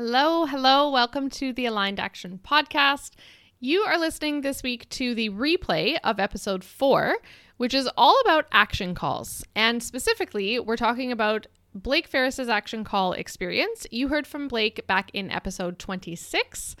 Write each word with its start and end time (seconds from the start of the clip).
Hello, 0.00 0.46
hello. 0.46 0.88
Welcome 0.88 1.28
to 1.30 1.52
the 1.52 1.66
Aligned 1.66 1.98
Action 1.98 2.38
Podcast. 2.44 3.14
You 3.58 3.80
are 3.80 3.98
listening 3.98 4.42
this 4.42 4.62
week 4.62 4.88
to 4.90 5.12
the 5.12 5.28
replay 5.30 5.98
of 6.04 6.20
episode 6.20 6.62
four, 6.62 7.16
which 7.56 7.74
is 7.74 7.90
all 7.96 8.16
about 8.20 8.46
action 8.52 8.94
calls. 8.94 9.42
And 9.56 9.82
specifically, 9.82 10.60
we're 10.60 10.76
talking 10.76 11.10
about 11.10 11.48
Blake 11.74 12.06
Ferris's 12.06 12.48
action 12.48 12.84
call 12.84 13.12
experience. 13.12 13.88
You 13.90 14.06
heard 14.06 14.28
from 14.28 14.46
Blake 14.46 14.86
back 14.86 15.10
in 15.14 15.32
episode 15.32 15.80
26. 15.80 16.76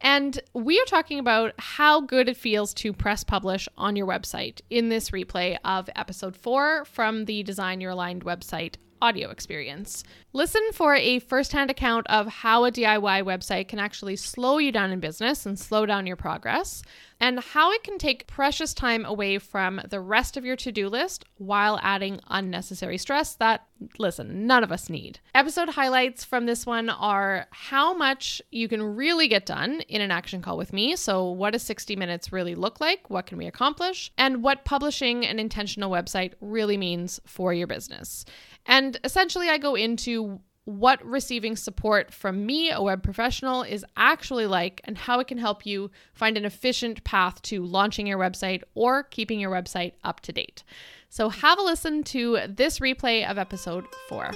And 0.00 0.40
we 0.52 0.80
are 0.80 0.86
talking 0.86 1.20
about 1.20 1.52
how 1.60 2.00
good 2.00 2.28
it 2.28 2.36
feels 2.36 2.74
to 2.74 2.92
press 2.92 3.22
publish 3.22 3.68
on 3.78 3.94
your 3.94 4.08
website 4.08 4.60
in 4.70 4.88
this 4.88 5.10
replay 5.10 5.56
of 5.64 5.88
episode 5.94 6.36
four 6.36 6.84
from 6.84 7.26
the 7.26 7.44
Design 7.44 7.80
Your 7.80 7.92
Aligned 7.92 8.24
website 8.24 8.74
audio 9.00 9.30
experience. 9.30 10.04
Listen 10.32 10.62
for 10.72 10.94
a 10.94 11.18
firsthand 11.18 11.70
account 11.70 12.06
of 12.08 12.26
how 12.26 12.64
a 12.64 12.70
DIY 12.70 13.24
website 13.24 13.68
can 13.68 13.78
actually 13.78 14.16
slow 14.16 14.58
you 14.58 14.70
down 14.70 14.90
in 14.90 15.00
business 15.00 15.46
and 15.46 15.58
slow 15.58 15.86
down 15.86 16.06
your 16.06 16.16
progress, 16.16 16.82
and 17.18 17.40
how 17.40 17.72
it 17.72 17.82
can 17.82 17.96
take 17.96 18.26
precious 18.26 18.74
time 18.74 19.04
away 19.06 19.38
from 19.38 19.80
the 19.88 20.00
rest 20.00 20.36
of 20.36 20.44
your 20.44 20.56
to 20.56 20.70
do 20.70 20.88
list 20.88 21.24
while 21.38 21.80
adding 21.82 22.20
unnecessary 22.28 22.98
stress 22.98 23.34
that, 23.36 23.66
listen, 23.98 24.46
none 24.46 24.62
of 24.62 24.70
us 24.70 24.90
need. 24.90 25.18
Episode 25.34 25.70
highlights 25.70 26.24
from 26.24 26.44
this 26.44 26.66
one 26.66 26.90
are 26.90 27.46
how 27.50 27.94
much 27.94 28.42
you 28.50 28.68
can 28.68 28.82
really 28.82 29.28
get 29.28 29.46
done 29.46 29.80
in 29.88 30.02
an 30.02 30.10
action 30.10 30.42
call 30.42 30.58
with 30.58 30.74
me. 30.74 30.96
So, 30.96 31.30
what 31.30 31.52
does 31.52 31.62
60 31.62 31.96
minutes 31.96 32.32
really 32.32 32.54
look 32.54 32.80
like? 32.80 33.08
What 33.08 33.24
can 33.24 33.38
we 33.38 33.46
accomplish? 33.46 34.12
And 34.18 34.42
what 34.42 34.66
publishing 34.66 35.24
an 35.24 35.38
intentional 35.38 35.90
website 35.90 36.34
really 36.42 36.76
means 36.76 37.20
for 37.24 37.54
your 37.54 37.66
business. 37.66 38.26
And 38.66 38.98
essentially, 39.04 39.48
I 39.48 39.58
go 39.58 39.74
into 39.74 40.40
what 40.64 41.04
receiving 41.06 41.54
support 41.54 42.12
from 42.12 42.44
me, 42.44 42.72
a 42.72 42.82
web 42.82 43.02
professional, 43.02 43.62
is 43.62 43.84
actually 43.96 44.46
like 44.46 44.80
and 44.84 44.98
how 44.98 45.20
it 45.20 45.28
can 45.28 45.38
help 45.38 45.64
you 45.64 45.90
find 46.12 46.36
an 46.36 46.44
efficient 46.44 47.04
path 47.04 47.40
to 47.42 47.64
launching 47.64 48.06
your 48.06 48.18
website 48.18 48.62
or 48.74 49.04
keeping 49.04 49.38
your 49.38 49.52
website 49.52 49.92
up 50.02 50.20
to 50.20 50.32
date. 50.32 50.64
So, 51.08 51.28
have 51.28 51.58
a 51.58 51.62
listen 51.62 52.02
to 52.04 52.40
this 52.48 52.80
replay 52.80 53.28
of 53.30 53.38
episode 53.38 53.86
four. 54.08 54.32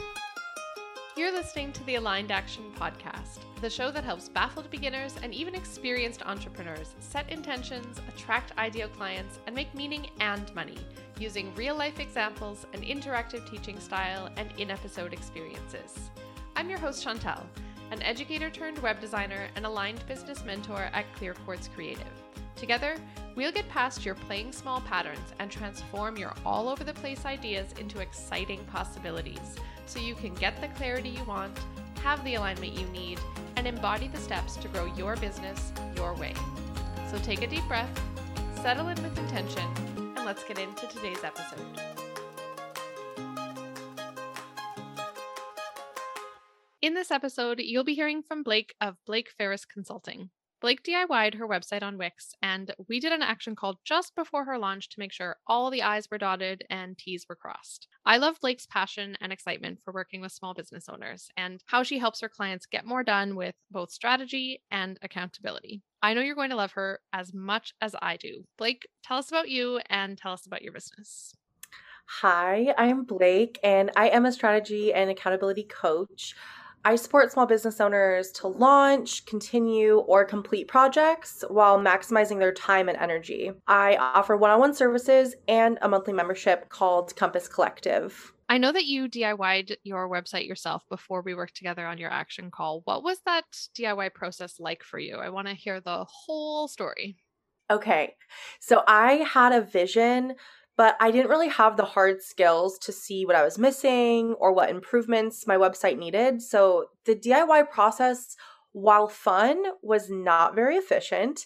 You're 1.17 1.33
listening 1.33 1.73
to 1.73 1.85
the 1.85 1.97
Aligned 1.97 2.31
Action 2.31 2.63
Podcast, 2.79 3.41
the 3.61 3.69
show 3.69 3.91
that 3.91 4.05
helps 4.05 4.29
baffled 4.29 4.71
beginners 4.71 5.17
and 5.23 5.35
even 5.35 5.57
experienced 5.57 6.23
entrepreneurs 6.25 6.95
set 7.01 7.29
intentions, 7.29 8.01
attract 8.09 8.57
ideal 8.57 8.89
clients, 8.89 9.41
and 9.47 9.55
make 9.55 9.75
meaning 9.75 10.09
and 10.21 10.55
money 10.55 10.79
using 11.21 11.55
real 11.55 11.77
life 11.77 12.01
examples, 12.01 12.67
an 12.73 12.81
interactive 12.81 13.49
teaching 13.49 13.79
style, 13.79 14.31
and 14.37 14.51
in 14.57 14.71
episode 14.71 15.13
experiences. 15.13 16.11
I'm 16.57 16.71
your 16.71 16.79
host, 16.79 17.05
Chantel, 17.05 17.45
an 17.91 18.03
educator 18.03 18.49
turned 18.49 18.79
web 18.79 19.01
designer 19.01 19.49
and 19.55 19.67
aligned 19.67 20.07
business 20.09 20.45
mentor 20.45 20.89
at 20.95 21.13
Clear 21.15 21.35
Quartz 21.35 21.69
Creative. 21.69 22.03
Together, 22.57 22.97
we'll 23.37 23.53
get 23.53 23.69
past 23.69 24.05
your 24.05 24.15
playing 24.15 24.53
small 24.53 24.81
patterns 24.81 25.35
and 25.39 25.51
transform 25.51 26.17
your 26.17 26.35
all 26.47 26.69
over 26.69 26.85
the 26.85 26.95
place 26.95 27.27
ideas 27.27 27.75
into 27.79 28.01
exciting 28.01 28.65
possibilities 28.73 29.57
so 29.87 29.99
you 29.99 30.15
can 30.15 30.35
get 30.35 30.59
the 30.61 30.69
clarity 30.69 31.11
you 31.11 31.25
want, 31.25 31.59
have 32.03 32.25
the 32.25 32.37
alignment 32.37 32.73
you 32.73 32.87
need, 32.89 33.21
and 33.57 33.67
embody 33.67 34.09
the 34.09 34.19
steps 34.19 34.57
to 34.57 34.69
grow 34.69 34.87
your 34.95 35.17
business 35.17 35.73
your 35.97 36.15
way. 36.15 36.33
So 37.11 37.19
take 37.19 37.43
a 37.43 37.47
deep 37.47 37.67
breath, 37.69 37.91
settle 38.63 38.89
in 38.89 39.03
with 39.03 39.19
intention, 39.19 39.69
let's 40.31 40.45
get 40.45 40.61
into 40.61 40.87
today's 40.87 41.25
episode. 41.25 41.59
In 46.81 46.95
this 46.95 47.11
episode, 47.11 47.59
you'll 47.59 47.83
be 47.83 47.97
hearing 47.97 48.23
from 48.23 48.45
Blake 48.45 48.73
of 48.81 48.95
Blake 49.05 49.29
Ferris 49.37 49.65
Consulting. 49.65 50.31
Blake 50.61 50.83
DIY'd 50.83 51.37
her 51.37 51.49
website 51.49 51.83
on 51.83 51.97
Wix, 51.97 52.35
and 52.43 52.75
we 52.87 53.01
did 53.01 53.13
an 53.13 53.23
action 53.23 53.57
call 53.57 53.81
just 53.83 54.15
before 54.15 54.45
her 54.45 54.59
launch 54.59 54.91
to 54.91 54.99
make 54.99 55.11
sure 55.11 55.39
all 55.47 55.71
the 55.71 55.83
I's 55.83 56.11
were 56.11 56.19
dotted 56.19 56.65
and 56.69 56.99
T's 56.99 57.25
were 57.27 57.35
crossed. 57.35 57.89
I 58.05 58.19
love 58.19 58.39
Blake's 58.43 58.67
passion 58.67 59.17
and 59.23 59.33
excitement 59.33 59.81
for 59.83 59.95
working 59.95 60.21
with 60.21 60.33
small 60.33 60.53
business 60.53 60.87
owners 60.87 61.31
and 61.35 61.63
how 61.65 61.83
she 61.83 61.99
helps 61.99 62.21
her 62.21 62.29
clients 62.29 62.67
get 62.67 62.85
more 62.85 63.03
done 63.03 63.37
with 63.37 63.55
both 63.71 63.91
strategy 63.91 64.61
and 64.71 64.99
accountability. 65.01 65.81
I 66.03 66.13
know 66.13 66.21
you're 66.21 66.35
going 66.35 66.51
to 66.51 66.57
love 66.57 66.73
her 66.73 67.01
as 67.11 67.33
much 67.33 67.73
as 67.81 67.97
I 68.03 68.19
do. 68.19 68.45
Blake, 68.59 68.87
tell 69.03 69.17
us 69.17 69.31
about 69.31 69.49
you 69.49 69.81
and 69.89 70.19
tell 70.19 70.35
us 70.35 70.45
about 70.45 70.61
your 70.61 70.75
business. 70.75 71.35
Hi, 72.05 72.75
I'm 72.77 73.05
Blake, 73.05 73.59
and 73.63 73.93
I 73.97 74.09
am 74.09 74.27
a 74.27 74.33
strategy 74.33 74.93
and 74.93 75.09
accountability 75.09 75.63
coach. 75.63 76.35
I 76.83 76.97
support 76.97 77.31
small 77.31 77.45
business 77.45 77.79
owners 77.79 78.33
to 78.33 78.49
launch, 78.49 79.27
continue, 79.27 79.99
or 79.99 80.25
complete 80.25 80.67
projects 80.67 81.45
while 81.49 81.79
maximizing 81.79 82.39
their 82.39 82.55
time 82.55 82.89
and 82.89 82.97
energy. 82.97 83.53
I 83.67 83.97
offer 83.97 84.35
one 84.35 84.51
on 84.51 84.61
one 84.61 84.73
services 84.73 85.35
and 85.47 85.79
a 85.83 85.89
monthly 85.91 86.15
membership 86.15 86.71
called 86.71 87.15
Compass 87.17 87.49
Collective. 87.49 88.33
I 88.49 88.57
know 88.57 88.73
that 88.73 88.87
you 88.87 89.09
DIY'd 89.09 89.77
your 89.85 90.09
website 90.09 90.47
yourself 90.49 90.83
before 90.89 91.21
we 91.21 91.35
worked 91.35 91.55
together 91.55 91.87
on 91.87 91.99
your 91.99 92.11
action 92.11 92.51
call. 92.51 92.81
What 92.85 93.05
was 93.05 93.19
that 93.27 93.45
DIY 93.79 94.15
process 94.15 94.59
like 94.59 94.83
for 94.83 94.99
you? 94.99 95.17
I 95.17 95.29
want 95.29 95.49
to 95.49 95.55
hear 95.55 95.81
the 95.81 96.07
whole 96.09 96.67
story. 96.67 97.17
Okay. 97.71 98.15
So 98.59 98.83
I 98.89 99.25
had 99.33 99.53
a 99.53 99.61
vision 99.61 100.35
but 100.81 100.97
I 100.99 101.11
didn't 101.11 101.29
really 101.29 101.51
have 101.51 101.77
the 101.77 101.85
hard 101.85 102.23
skills 102.23 102.79
to 102.79 102.91
see 102.91 103.27
what 103.27 103.37
I 103.37 103.45
was 103.45 103.59
missing 103.59 104.33
or 104.41 104.51
what 104.51 104.71
improvements 104.71 105.47
my 105.47 105.59
website 105.59 105.99
needed. 105.99 106.41
So 106.41 106.87
the 107.05 107.15
DIY 107.15 107.69
process, 107.69 108.35
while 108.73 109.07
fun, 109.07 109.63
was 109.83 110.09
not 110.09 110.55
very 110.55 110.77
efficient. 110.77 111.45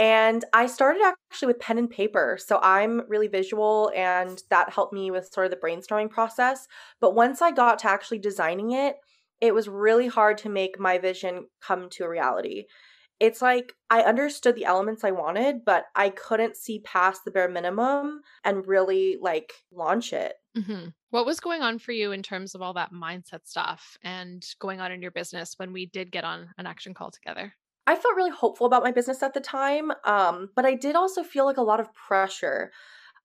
And 0.00 0.44
I 0.52 0.66
started 0.66 1.00
actually 1.04 1.46
with 1.46 1.60
pen 1.60 1.78
and 1.78 1.88
paper. 1.88 2.36
So 2.44 2.58
I'm 2.60 3.02
really 3.08 3.28
visual, 3.28 3.92
and 3.94 4.42
that 4.50 4.70
helped 4.70 4.92
me 4.92 5.12
with 5.12 5.32
sort 5.32 5.46
of 5.46 5.52
the 5.52 5.64
brainstorming 5.64 6.10
process. 6.10 6.66
But 7.00 7.14
once 7.14 7.40
I 7.40 7.52
got 7.52 7.78
to 7.78 7.88
actually 7.88 8.18
designing 8.18 8.72
it, 8.72 8.96
it 9.40 9.54
was 9.54 9.68
really 9.68 10.08
hard 10.08 10.38
to 10.38 10.48
make 10.48 10.80
my 10.80 10.98
vision 10.98 11.46
come 11.60 11.88
to 11.90 12.02
a 12.02 12.08
reality 12.08 12.64
it's 13.22 13.40
like 13.40 13.72
I 13.88 14.00
understood 14.00 14.56
the 14.56 14.64
elements 14.64 15.04
I 15.04 15.12
wanted, 15.12 15.64
but 15.64 15.84
I 15.94 16.10
couldn't 16.10 16.56
see 16.56 16.80
past 16.80 17.24
the 17.24 17.30
bare 17.30 17.48
minimum 17.48 18.22
and 18.42 18.66
really 18.66 19.16
like 19.20 19.52
launch 19.70 20.12
it. 20.12 20.34
Mm-hmm. 20.58 20.88
What 21.10 21.24
was 21.24 21.38
going 21.38 21.62
on 21.62 21.78
for 21.78 21.92
you 21.92 22.10
in 22.10 22.24
terms 22.24 22.56
of 22.56 22.62
all 22.62 22.74
that 22.74 22.92
mindset 22.92 23.46
stuff 23.46 23.96
and 24.02 24.44
going 24.58 24.80
on 24.80 24.90
in 24.90 25.00
your 25.00 25.12
business 25.12 25.54
when 25.56 25.72
we 25.72 25.86
did 25.86 26.10
get 26.10 26.24
on 26.24 26.48
an 26.58 26.66
action 26.66 26.94
call 26.94 27.12
together? 27.12 27.54
I 27.86 27.94
felt 27.94 28.16
really 28.16 28.32
hopeful 28.32 28.66
about 28.66 28.82
my 28.82 28.90
business 28.90 29.22
at 29.22 29.34
the 29.34 29.40
time, 29.40 29.92
um, 30.04 30.48
but 30.56 30.66
I 30.66 30.74
did 30.74 30.96
also 30.96 31.22
feel 31.22 31.44
like 31.44 31.58
a 31.58 31.62
lot 31.62 31.78
of 31.78 31.94
pressure. 31.94 32.72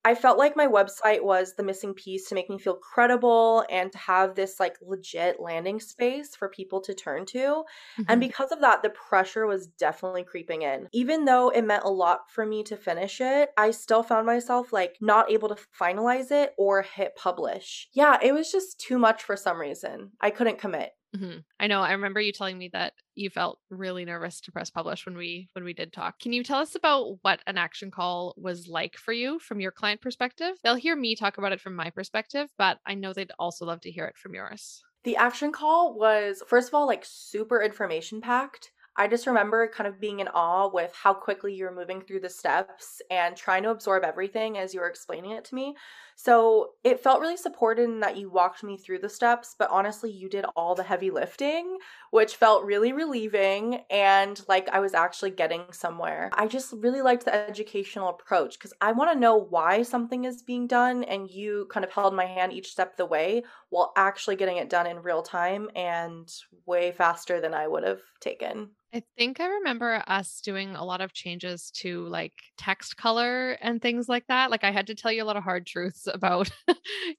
I 0.07 0.15
felt 0.15 0.37
like 0.37 0.55
my 0.55 0.67
website 0.67 1.21
was 1.21 1.55
the 1.55 1.63
missing 1.63 1.93
piece 1.93 2.29
to 2.29 2.35
make 2.35 2.49
me 2.49 2.57
feel 2.57 2.77
credible 2.77 3.65
and 3.69 3.91
to 3.91 3.97
have 3.97 4.35
this 4.35 4.57
like 4.57 4.77
legit 4.81 5.41
landing 5.41 5.81
space 5.81 6.33
for 6.33 6.47
people 6.47 6.79
to 6.83 6.93
turn 6.93 7.25
to. 7.25 7.37
Mm-hmm. 7.37 8.03
And 8.07 8.21
because 8.21 8.53
of 8.53 8.61
that, 8.61 8.83
the 8.83 8.91
pressure 8.91 9.45
was 9.45 9.67
definitely 9.67 10.23
creeping 10.23 10.61
in. 10.61 10.87
Even 10.93 11.25
though 11.25 11.49
it 11.49 11.63
meant 11.63 11.83
a 11.83 11.89
lot 11.89 12.31
for 12.31 12.45
me 12.45 12.63
to 12.63 12.77
finish 12.77 13.19
it, 13.19 13.49
I 13.57 13.71
still 13.71 14.01
found 14.01 14.25
myself 14.25 14.71
like 14.71 14.95
not 15.01 15.29
able 15.29 15.49
to 15.49 15.57
finalize 15.77 16.31
it 16.31 16.53
or 16.57 16.83
hit 16.83 17.17
publish. 17.17 17.89
Yeah, 17.91 18.17
it 18.23 18.31
was 18.31 18.49
just 18.49 18.79
too 18.79 18.97
much 18.97 19.23
for 19.23 19.35
some 19.35 19.59
reason. 19.59 20.11
I 20.21 20.29
couldn't 20.29 20.57
commit. 20.57 20.91
Mm-hmm. 21.15 21.39
I 21.59 21.67
know. 21.67 21.81
I 21.81 21.93
remember 21.93 22.19
you 22.19 22.31
telling 22.31 22.57
me 22.57 22.69
that 22.73 22.93
you 23.15 23.29
felt 23.29 23.59
really 23.69 24.05
nervous 24.05 24.41
to 24.41 24.51
press 24.51 24.69
publish 24.69 25.05
when 25.05 25.15
we 25.15 25.47
when 25.53 25.63
we 25.63 25.73
did 25.73 25.93
talk. 25.93 26.19
Can 26.19 26.33
you 26.33 26.43
tell 26.43 26.59
us 26.59 26.75
about 26.75 27.17
what 27.21 27.39
an 27.47 27.57
action 27.57 27.91
call 27.91 28.33
was 28.37 28.67
like 28.67 28.97
for 28.97 29.13
you 29.13 29.39
from 29.39 29.59
your 29.61 29.71
client 29.71 30.01
perspective? 30.01 30.55
They'll 30.63 30.75
hear 30.75 30.95
me 30.95 31.15
talk 31.15 31.37
about 31.37 31.53
it 31.53 31.61
from 31.61 31.75
my 31.75 31.89
perspective, 31.89 32.49
but 32.57 32.79
I 32.85 32.95
know 32.95 33.13
they'd 33.13 33.31
also 33.39 33.65
love 33.65 33.81
to 33.81 33.91
hear 33.91 34.05
it 34.05 34.17
from 34.17 34.35
yours. 34.35 34.83
The 35.03 35.15
action 35.15 35.51
call 35.51 35.97
was 35.97 36.43
first 36.45 36.67
of 36.67 36.73
all 36.73 36.87
like 36.87 37.05
super 37.05 37.61
information 37.61 38.19
packed. 38.19 38.71
I 38.99 39.07
just 39.07 39.27
remember 39.27 39.67
kind 39.67 39.87
of 39.87 40.01
being 40.01 40.19
in 40.19 40.27
awe 40.27 40.69
with 40.69 40.91
how 40.93 41.13
quickly 41.13 41.53
you're 41.53 41.73
moving 41.73 42.01
through 42.01 42.21
the 42.21 42.29
steps 42.29 42.99
and 43.11 43.37
trying 43.37 43.61
to 43.63 43.69
absorb 43.69 44.03
everything 44.03 44.57
as 44.57 44.73
you 44.73 44.79
were 44.79 44.89
explaining 44.89 45.31
it 45.31 45.45
to 45.45 45.55
me. 45.55 45.75
So 46.19 46.71
it 46.83 46.99
felt 46.99 47.21
really 47.21 47.37
supported 47.37 47.83
in 47.83 47.99
that 47.99 48.17
you 48.17 48.27
walked 48.31 48.63
me 48.63 48.75
through 48.75 48.99
the 48.99 49.07
steps, 49.09 49.55
but 49.57 49.69
honestly, 49.69 50.11
you 50.11 50.27
did 50.27 50.45
all 50.55 50.73
the 50.73 50.81
heavy 50.81 51.11
lifting, 51.11 51.77
which 52.09 52.35
felt 52.35 52.65
really 52.65 52.91
relieving 52.91 53.83
and 53.91 54.41
like 54.47 54.67
I 54.69 54.79
was 54.79 54.95
actually 54.95 55.29
getting 55.29 55.71
somewhere. 55.71 56.31
I 56.33 56.47
just 56.47 56.73
really 56.73 57.03
liked 57.03 57.25
the 57.25 57.35
educational 57.35 58.09
approach 58.09 58.57
because 58.57 58.73
I 58.81 58.93
want 58.93 59.11
to 59.13 59.19
know 59.19 59.35
why 59.37 59.83
something 59.83 60.25
is 60.25 60.41
being 60.41 60.65
done, 60.65 61.03
and 61.03 61.29
you 61.29 61.67
kind 61.69 61.83
of 61.85 61.91
held 61.91 62.15
my 62.15 62.25
hand 62.25 62.51
each 62.51 62.71
step 62.71 62.91
of 62.93 62.97
the 62.97 63.05
way 63.05 63.43
while 63.69 63.93
actually 63.95 64.37
getting 64.37 64.57
it 64.57 64.69
done 64.69 64.87
in 64.87 65.03
real 65.03 65.21
time 65.21 65.69
and 65.75 66.33
way 66.65 66.91
faster 66.91 67.39
than 67.39 67.53
I 67.53 67.67
would 67.67 67.83
have 67.83 68.01
taken. 68.21 68.71
I 68.97 69.03
think 69.15 69.39
I 69.39 69.45
remember 69.45 70.03
us 70.07 70.41
doing 70.41 70.75
a 70.75 70.83
lot 70.83 71.01
of 71.01 71.13
changes 71.13 71.69
to 71.75 72.07
like 72.07 72.33
text 72.57 72.97
color 72.97 73.51
and 73.61 73.79
things 73.79 74.09
like 74.09 74.25
that. 74.25 74.49
Like 74.49 74.63
I 74.63 74.71
had 74.71 74.87
to 74.87 74.95
tell 74.95 75.11
you 75.11 75.23
a 75.23 75.25
lot 75.25 75.37
of 75.37 75.43
hard 75.43 75.67
truths 75.67 76.07
about 76.11 76.49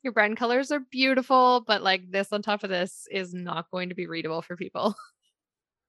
your 0.02 0.12
brand 0.12 0.38
colors 0.38 0.72
are 0.72 0.80
beautiful, 0.90 1.62
but 1.68 1.84
like 1.84 2.10
this 2.10 2.32
on 2.32 2.42
top 2.42 2.64
of 2.64 2.70
this 2.70 3.06
is 3.12 3.32
not 3.32 3.70
going 3.70 3.90
to 3.90 3.94
be 3.94 4.08
readable 4.08 4.42
for 4.42 4.56
people. 4.56 4.96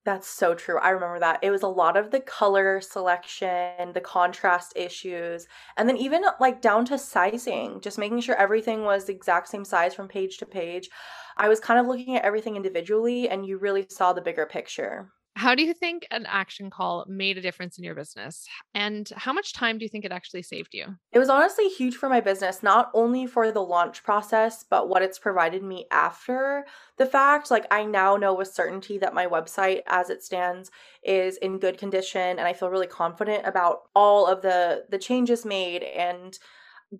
That's 0.05 0.27
so 0.27 0.53
true. 0.53 0.77
I 0.77 0.91
remember 0.91 1.19
that. 1.21 1.39
It 1.41 1.49
was 1.49 1.63
a 1.63 1.67
lot 1.67 1.97
of 1.97 2.11
the 2.11 2.19
color 2.19 2.81
selection, 2.81 3.91
the 3.93 4.01
contrast 4.01 4.73
issues, 4.75 5.47
and 5.75 5.89
then 5.89 5.97
even 5.97 6.23
like 6.39 6.61
down 6.61 6.85
to 6.85 6.99
sizing, 6.99 7.81
just 7.81 7.97
making 7.97 8.21
sure 8.21 8.35
everything 8.35 8.83
was 8.83 9.05
the 9.05 9.13
exact 9.13 9.47
same 9.47 9.65
size 9.65 9.95
from 9.95 10.07
page 10.07 10.37
to 10.37 10.45
page. 10.45 10.87
I 11.35 11.49
was 11.49 11.59
kind 11.59 11.79
of 11.79 11.87
looking 11.87 12.15
at 12.15 12.23
everything 12.23 12.55
individually, 12.55 13.27
and 13.27 13.43
you 13.43 13.57
really 13.57 13.87
saw 13.89 14.13
the 14.13 14.21
bigger 14.21 14.45
picture. 14.45 15.11
How 15.39 15.55
do 15.55 15.63
you 15.63 15.73
think 15.73 16.05
an 16.11 16.25
action 16.27 16.69
call 16.69 17.05
made 17.07 17.37
a 17.37 17.41
difference 17.41 17.77
in 17.77 17.85
your 17.85 17.95
business? 17.95 18.45
And 18.75 19.09
how 19.15 19.31
much 19.31 19.53
time 19.53 19.77
do 19.77 19.85
you 19.85 19.89
think 19.89 20.03
it 20.03 20.11
actually 20.11 20.43
saved 20.43 20.73
you? 20.73 20.97
It 21.13 21.19
was 21.19 21.29
honestly 21.29 21.69
huge 21.69 21.95
for 21.95 22.09
my 22.09 22.19
business, 22.19 22.61
not 22.61 22.91
only 22.93 23.25
for 23.25 23.49
the 23.49 23.61
launch 23.61 24.03
process, 24.03 24.65
but 24.69 24.89
what 24.89 25.01
it's 25.01 25.17
provided 25.17 25.63
me 25.63 25.85
after 25.91 26.65
the 26.97 27.05
fact. 27.05 27.49
Like, 27.51 27.65
I 27.71 27.85
now 27.85 28.17
know 28.17 28.33
with 28.33 28.49
certainty 28.49 28.97
that 28.97 29.13
my 29.13 29.27
website, 29.27 29.79
as 29.87 30.09
it 30.09 30.21
stands, 30.21 30.71
is 31.03 31.37
in 31.37 31.57
good 31.57 31.77
condition, 31.77 32.37
and 32.37 32.41
I 32.41 32.51
feel 32.51 32.69
really 32.69 32.85
confident 32.87 33.47
about 33.47 33.83
all 33.95 34.27
of 34.27 34.41
the 34.41 34.87
the 34.89 34.99
changes 34.99 35.45
made 35.45 35.83
and 35.83 36.37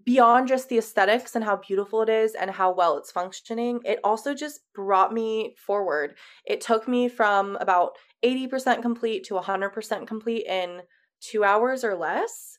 beyond 0.06 0.48
just 0.48 0.70
the 0.70 0.78
aesthetics 0.78 1.36
and 1.36 1.44
how 1.44 1.58
beautiful 1.58 2.02
it 2.02 2.10
is 2.10 2.36
and 2.36 2.52
how 2.52 2.72
well 2.72 2.98
it's 2.98 3.12
functioning, 3.12 3.80
it 3.86 4.00
also 4.04 4.34
just 4.34 4.62
brought 4.74 5.14
me 5.14 5.56
forward. 5.58 6.16
It 6.46 6.62
took 6.62 6.88
me 6.88 7.10
from 7.10 7.58
about 7.60 7.94
80% 8.24 8.82
complete 8.82 9.24
to 9.26 9.36
100% 9.36 10.08
complete 10.08 10.46
in 10.46 10.82
two 11.22 11.44
hours 11.44 11.84
or 11.84 11.96
less. 11.96 12.58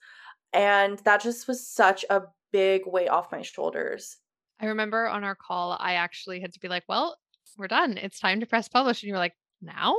And 0.53 0.99
that 1.01 1.23
just 1.23 1.47
was 1.47 1.67
such 1.67 2.05
a 2.11 2.23
big 2.53 2.83
weight 2.87 3.09
off 3.09 3.33
my 3.33 3.43
shoulders. 3.43 4.17
I 4.61 4.67
remember 4.67 5.07
on 5.07 5.25
our 5.25 5.37
call, 5.37 5.77
I 5.79 5.95
actually 5.95 6.41
had 6.41 6.53
to 6.53 6.61
be 6.61 6.69
like, 6.69 6.85
well, 6.89 7.17
we're 7.57 7.69
done. 7.69 7.97
It's 7.97 8.19
time 8.19 8.41
to 8.41 8.47
press 8.47 8.69
publish. 8.69 9.03
And 9.03 9.09
you 9.09 9.15
were 9.15 9.19
like, 9.19 9.35
now? 9.63 9.95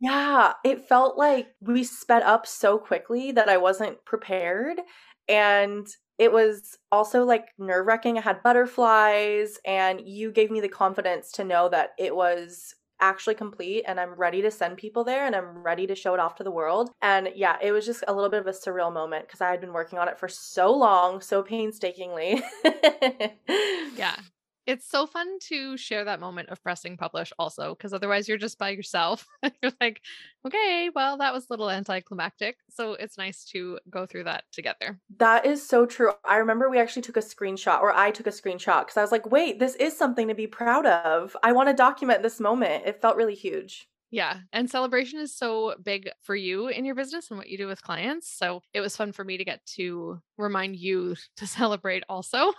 yeah, 0.00 0.52
it 0.64 0.88
felt 0.88 1.16
like 1.16 1.48
we 1.60 1.84
sped 1.84 2.22
up 2.22 2.46
so 2.46 2.78
quickly 2.78 3.32
that 3.32 3.48
I 3.48 3.56
wasn't 3.56 4.04
prepared. 4.04 4.78
And 5.28 5.86
it 6.20 6.30
was 6.30 6.76
also 6.92 7.24
like 7.24 7.46
nerve 7.58 7.86
wracking. 7.86 8.18
I 8.18 8.20
had 8.20 8.42
butterflies, 8.42 9.58
and 9.64 10.02
you 10.04 10.30
gave 10.30 10.50
me 10.50 10.60
the 10.60 10.68
confidence 10.68 11.32
to 11.32 11.44
know 11.44 11.70
that 11.70 11.92
it 11.98 12.14
was 12.14 12.74
actually 13.00 13.34
complete 13.34 13.82
and 13.88 13.98
I'm 13.98 14.12
ready 14.12 14.42
to 14.42 14.50
send 14.50 14.76
people 14.76 15.04
there 15.04 15.24
and 15.24 15.34
I'm 15.34 15.62
ready 15.62 15.86
to 15.86 15.94
show 15.94 16.12
it 16.12 16.20
off 16.20 16.34
to 16.34 16.44
the 16.44 16.50
world. 16.50 16.90
And 17.00 17.30
yeah, 17.34 17.56
it 17.62 17.72
was 17.72 17.86
just 17.86 18.04
a 18.06 18.12
little 18.12 18.28
bit 18.28 18.40
of 18.40 18.46
a 18.46 18.50
surreal 18.50 18.92
moment 18.92 19.26
because 19.26 19.40
I 19.40 19.50
had 19.50 19.62
been 19.62 19.72
working 19.72 19.98
on 19.98 20.06
it 20.06 20.18
for 20.18 20.28
so 20.28 20.70
long, 20.70 21.22
so 21.22 21.42
painstakingly. 21.42 22.42
yeah. 23.96 24.16
It's 24.66 24.88
so 24.88 25.06
fun 25.06 25.38
to 25.48 25.76
share 25.76 26.04
that 26.04 26.20
moment 26.20 26.50
of 26.50 26.62
pressing 26.62 26.96
publish 26.96 27.32
also, 27.38 27.74
because 27.74 27.92
otherwise 27.92 28.28
you're 28.28 28.38
just 28.38 28.58
by 28.58 28.70
yourself. 28.70 29.26
you're 29.62 29.72
like, 29.80 30.00
okay, 30.46 30.90
well, 30.94 31.16
that 31.18 31.32
was 31.32 31.44
a 31.44 31.52
little 31.52 31.70
anticlimactic. 31.70 32.56
So 32.68 32.92
it's 32.94 33.18
nice 33.18 33.44
to 33.46 33.78
go 33.88 34.06
through 34.06 34.24
that 34.24 34.44
together. 34.52 34.98
That 35.18 35.46
is 35.46 35.66
so 35.66 35.86
true. 35.86 36.12
I 36.24 36.36
remember 36.36 36.68
we 36.68 36.78
actually 36.78 37.02
took 37.02 37.16
a 37.16 37.20
screenshot, 37.20 37.80
or 37.80 37.94
I 37.94 38.10
took 38.10 38.26
a 38.26 38.30
screenshot, 38.30 38.80
because 38.80 38.96
I 38.96 39.02
was 39.02 39.12
like, 39.12 39.30
wait, 39.30 39.58
this 39.58 39.74
is 39.76 39.96
something 39.96 40.28
to 40.28 40.34
be 40.34 40.46
proud 40.46 40.86
of. 40.86 41.36
I 41.42 41.52
want 41.52 41.68
to 41.68 41.74
document 41.74 42.22
this 42.22 42.40
moment. 42.40 42.86
It 42.86 43.00
felt 43.00 43.16
really 43.16 43.34
huge. 43.34 43.88
Yeah. 44.10 44.38
And 44.52 44.68
celebration 44.68 45.20
is 45.20 45.36
so 45.36 45.74
big 45.82 46.10
for 46.22 46.34
you 46.34 46.66
in 46.66 46.84
your 46.84 46.96
business 46.96 47.30
and 47.30 47.38
what 47.38 47.48
you 47.48 47.56
do 47.56 47.68
with 47.68 47.82
clients. 47.82 48.28
So 48.28 48.60
it 48.74 48.80
was 48.80 48.96
fun 48.96 49.12
for 49.12 49.24
me 49.24 49.36
to 49.36 49.44
get 49.44 49.64
to 49.76 50.20
remind 50.36 50.76
you 50.76 51.14
to 51.36 51.46
celebrate 51.46 52.02
also 52.08 52.52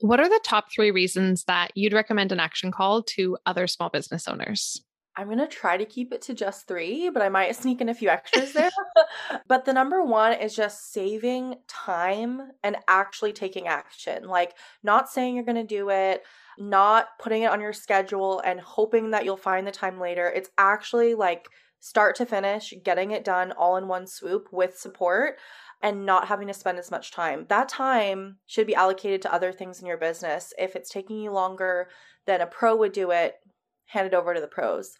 what 0.00 0.20
are 0.20 0.28
the 0.28 0.40
top 0.44 0.72
three 0.72 0.90
reasons 0.90 1.44
that 1.44 1.72
you'd 1.74 1.92
recommend 1.92 2.32
an 2.32 2.40
action 2.40 2.70
call 2.70 3.02
to 3.02 3.36
other 3.46 3.66
small 3.66 3.88
business 3.88 4.28
owners? 4.28 4.82
I'm 5.18 5.26
going 5.26 5.38
to 5.38 5.48
try 5.48 5.76
to 5.76 5.84
keep 5.84 6.12
it 6.12 6.22
to 6.22 6.34
just 6.34 6.68
three, 6.68 7.10
but 7.10 7.22
I 7.22 7.28
might 7.28 7.56
sneak 7.56 7.80
in 7.80 7.88
a 7.88 7.94
few 7.94 8.08
extras 8.08 8.52
there. 8.52 8.70
but 9.48 9.64
the 9.64 9.72
number 9.72 10.04
one 10.04 10.32
is 10.34 10.54
just 10.54 10.92
saving 10.92 11.56
time 11.66 12.40
and 12.62 12.76
actually 12.86 13.32
taking 13.32 13.66
action. 13.66 14.28
Like, 14.28 14.54
not 14.84 15.08
saying 15.08 15.34
you're 15.34 15.44
going 15.44 15.56
to 15.56 15.64
do 15.64 15.90
it, 15.90 16.22
not 16.56 17.08
putting 17.20 17.42
it 17.42 17.50
on 17.50 17.60
your 17.60 17.72
schedule 17.72 18.40
and 18.44 18.60
hoping 18.60 19.10
that 19.10 19.24
you'll 19.24 19.36
find 19.36 19.66
the 19.66 19.72
time 19.72 19.98
later. 19.98 20.28
It's 20.28 20.50
actually 20.56 21.16
like 21.16 21.48
start 21.80 22.14
to 22.16 22.26
finish, 22.26 22.72
getting 22.84 23.10
it 23.10 23.24
done 23.24 23.50
all 23.52 23.76
in 23.76 23.88
one 23.88 24.06
swoop 24.06 24.48
with 24.52 24.78
support 24.78 25.38
and 25.82 26.04
not 26.04 26.28
having 26.28 26.48
to 26.48 26.54
spend 26.54 26.78
as 26.78 26.90
much 26.90 27.12
time. 27.12 27.46
That 27.48 27.68
time 27.68 28.38
should 28.46 28.66
be 28.66 28.74
allocated 28.74 29.22
to 29.22 29.32
other 29.32 29.52
things 29.52 29.80
in 29.80 29.86
your 29.86 29.96
business. 29.96 30.52
If 30.58 30.74
it's 30.74 30.90
taking 30.90 31.20
you 31.20 31.30
longer 31.30 31.88
than 32.26 32.40
a 32.40 32.46
pro 32.46 32.76
would 32.76 32.92
do 32.92 33.10
it, 33.10 33.36
hand 33.86 34.06
it 34.06 34.14
over 34.14 34.34
to 34.34 34.40
the 34.40 34.48
pros. 34.48 34.96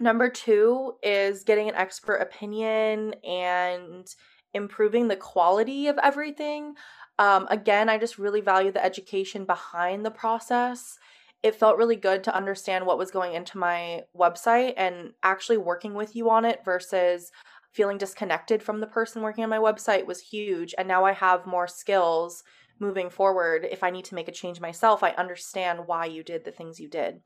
Number 0.00 0.28
two 0.28 0.94
is 1.02 1.44
getting 1.44 1.68
an 1.68 1.74
expert 1.74 2.16
opinion 2.16 3.14
and 3.24 4.06
improving 4.54 5.08
the 5.08 5.16
quality 5.16 5.88
of 5.88 5.98
everything. 6.02 6.74
Um, 7.18 7.46
again, 7.50 7.88
I 7.88 7.98
just 7.98 8.18
really 8.18 8.40
value 8.40 8.72
the 8.72 8.84
education 8.84 9.44
behind 9.44 10.04
the 10.04 10.10
process. 10.10 10.98
It 11.42 11.56
felt 11.56 11.76
really 11.76 11.96
good 11.96 12.24
to 12.24 12.34
understand 12.34 12.86
what 12.86 12.98
was 12.98 13.10
going 13.10 13.34
into 13.34 13.58
my 13.58 14.02
website 14.16 14.74
and 14.76 15.12
actually 15.22 15.58
working 15.58 15.94
with 15.94 16.14
you 16.14 16.30
on 16.30 16.44
it 16.44 16.60
versus 16.64 17.32
feeling 17.72 17.98
disconnected 17.98 18.62
from 18.62 18.80
the 18.80 18.86
person 18.86 19.22
working 19.22 19.44
on 19.44 19.50
my 19.50 19.58
website 19.58 20.06
was 20.06 20.20
huge. 20.20 20.74
And 20.76 20.86
now 20.86 21.04
I 21.04 21.12
have 21.12 21.46
more 21.46 21.66
skills 21.66 22.44
moving 22.78 23.10
forward. 23.10 23.66
If 23.70 23.82
I 23.82 23.90
need 23.90 24.04
to 24.06 24.14
make 24.14 24.28
a 24.28 24.32
change 24.32 24.60
myself, 24.60 25.02
I 25.02 25.10
understand 25.10 25.86
why 25.86 26.06
you 26.06 26.22
did 26.22 26.44
the 26.44 26.50
things 26.50 26.78
you 26.78 26.88
did. 26.88 27.20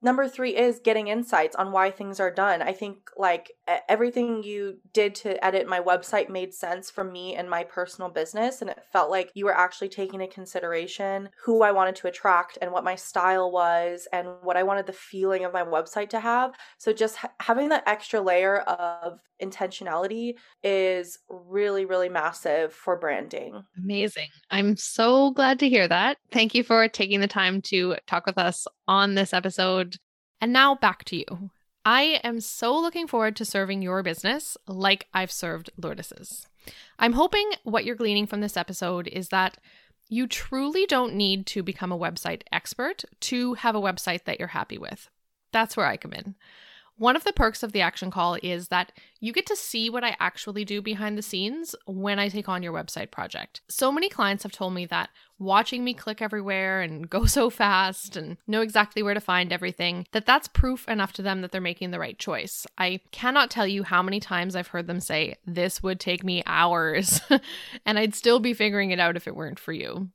Number 0.00 0.28
three 0.28 0.56
is 0.56 0.80
getting 0.82 1.08
insights 1.08 1.56
on 1.56 1.72
why 1.72 1.90
things 1.90 2.20
are 2.20 2.30
done. 2.30 2.62
I 2.62 2.72
think 2.72 3.10
like 3.16 3.50
everything 3.88 4.42
you 4.44 4.78
did 4.92 5.14
to 5.16 5.44
edit 5.44 5.68
my 5.68 5.80
website 5.80 6.28
made 6.28 6.54
sense 6.54 6.90
for 6.90 7.02
me 7.02 7.34
and 7.34 7.50
my 7.50 7.64
personal 7.64 8.08
business. 8.08 8.60
And 8.60 8.70
it 8.70 8.78
felt 8.92 9.10
like 9.10 9.30
you 9.34 9.44
were 9.44 9.56
actually 9.56 9.88
taking 9.88 10.20
into 10.20 10.32
consideration 10.32 11.30
who 11.44 11.62
I 11.62 11.72
wanted 11.72 11.96
to 11.96 12.06
attract 12.06 12.58
and 12.62 12.70
what 12.70 12.84
my 12.84 12.94
style 12.94 13.50
was 13.50 14.06
and 14.12 14.28
what 14.42 14.56
I 14.56 14.62
wanted 14.62 14.86
the 14.86 14.92
feeling 14.92 15.44
of 15.44 15.52
my 15.52 15.62
website 15.62 16.10
to 16.10 16.20
have. 16.20 16.52
So 16.78 16.92
just 16.92 17.16
ha- 17.16 17.32
having 17.40 17.70
that 17.70 17.82
extra 17.86 18.20
layer 18.20 18.60
of 18.60 19.18
intentionality 19.42 20.34
is 20.64 21.18
really, 21.28 21.84
really 21.84 22.08
massive 22.08 22.72
for 22.72 22.96
branding. 22.96 23.62
Amazing. 23.76 24.28
I'm 24.50 24.76
so 24.76 25.30
glad 25.30 25.60
to 25.60 25.68
hear 25.68 25.86
that. 25.86 26.18
Thank 26.32 26.54
you 26.54 26.64
for 26.64 26.88
taking 26.88 27.20
the 27.20 27.28
time 27.28 27.62
to 27.62 27.96
talk 28.06 28.26
with 28.26 28.38
us 28.38 28.66
on 28.88 29.14
this 29.14 29.32
episode. 29.32 29.96
And 30.40 30.52
now 30.52 30.74
back 30.74 31.04
to 31.04 31.16
you. 31.16 31.50
I 31.84 32.20
am 32.22 32.40
so 32.40 32.78
looking 32.78 33.06
forward 33.06 33.34
to 33.36 33.44
serving 33.44 33.82
your 33.82 34.02
business 34.02 34.56
like 34.66 35.06
I've 35.14 35.32
served 35.32 35.70
Lourdes's. 35.76 36.46
I'm 36.98 37.14
hoping 37.14 37.50
what 37.62 37.84
you're 37.84 37.94
gleaning 37.94 38.26
from 38.26 38.40
this 38.40 38.56
episode 38.56 39.08
is 39.08 39.28
that 39.28 39.56
you 40.08 40.26
truly 40.26 40.86
don't 40.86 41.14
need 41.14 41.46
to 41.46 41.62
become 41.62 41.92
a 41.92 41.98
website 41.98 42.42
expert 42.52 43.04
to 43.20 43.54
have 43.54 43.74
a 43.74 43.80
website 43.80 44.24
that 44.24 44.38
you're 44.38 44.48
happy 44.48 44.78
with. 44.78 45.08
That's 45.52 45.76
where 45.76 45.86
I 45.86 45.96
come 45.96 46.12
in. 46.12 46.34
One 46.98 47.14
of 47.14 47.22
the 47.22 47.32
perks 47.32 47.62
of 47.62 47.70
the 47.70 47.80
action 47.80 48.10
call 48.10 48.36
is 48.42 48.68
that 48.68 48.90
you 49.20 49.32
get 49.32 49.46
to 49.46 49.56
see 49.56 49.88
what 49.88 50.02
I 50.02 50.16
actually 50.18 50.64
do 50.64 50.82
behind 50.82 51.16
the 51.16 51.22
scenes 51.22 51.76
when 51.86 52.18
I 52.18 52.28
take 52.28 52.48
on 52.48 52.60
your 52.60 52.72
website 52.72 53.12
project. 53.12 53.60
So 53.68 53.92
many 53.92 54.08
clients 54.08 54.42
have 54.42 54.50
told 54.50 54.74
me 54.74 54.84
that 54.86 55.10
watching 55.38 55.84
me 55.84 55.94
click 55.94 56.20
everywhere 56.20 56.80
and 56.80 57.08
go 57.10 57.24
so 57.24 57.50
fast 57.50 58.16
and 58.16 58.36
know 58.48 58.62
exactly 58.62 59.00
where 59.00 59.14
to 59.14 59.20
find 59.20 59.52
everything, 59.52 60.08
that 60.10 60.26
that's 60.26 60.48
proof 60.48 60.88
enough 60.88 61.12
to 61.14 61.22
them 61.22 61.40
that 61.42 61.52
they're 61.52 61.60
making 61.60 61.92
the 61.92 62.00
right 62.00 62.18
choice. 62.18 62.66
I 62.76 63.00
cannot 63.12 63.48
tell 63.48 63.66
you 63.66 63.84
how 63.84 64.02
many 64.02 64.18
times 64.18 64.56
I've 64.56 64.66
heard 64.66 64.88
them 64.88 65.00
say, 65.00 65.36
This 65.46 65.80
would 65.84 66.00
take 66.00 66.24
me 66.24 66.42
hours, 66.46 67.20
and 67.86 67.96
I'd 67.96 68.16
still 68.16 68.40
be 68.40 68.54
figuring 68.54 68.90
it 68.90 68.98
out 68.98 69.16
if 69.16 69.28
it 69.28 69.36
weren't 69.36 69.60
for 69.60 69.72
you. 69.72 70.08